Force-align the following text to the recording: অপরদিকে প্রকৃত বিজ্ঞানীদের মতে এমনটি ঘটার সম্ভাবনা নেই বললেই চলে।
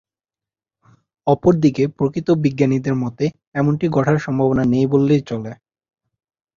অপরদিকে 1.27 1.83
প্রকৃত 1.97 2.27
বিজ্ঞানীদের 2.43 2.95
মতে 2.95 3.25
এমনটি 3.53 3.85
ঘটার 3.89 4.17
সম্ভাবনা 4.17 4.63
নেই 4.65 4.85
বললেই 4.87 5.21
চলে। 5.21 5.51